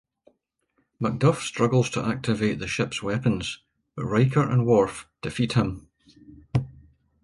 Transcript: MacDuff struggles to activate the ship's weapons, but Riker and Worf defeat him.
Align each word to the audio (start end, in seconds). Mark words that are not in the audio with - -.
MacDuff 0.99 1.43
struggles 1.43 1.91
to 1.91 2.03
activate 2.03 2.57
the 2.57 2.65
ship's 2.65 3.03
weapons, 3.03 3.59
but 3.95 4.05
Riker 4.05 4.41
and 4.49 4.65
Worf 4.65 5.07
defeat 5.21 5.53
him. 5.53 5.89